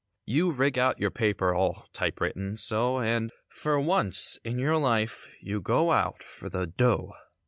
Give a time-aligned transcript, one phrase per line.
[0.25, 5.31] You rig out your paper all type written so And for once in your life
[5.39, 7.13] you go out for the "dough."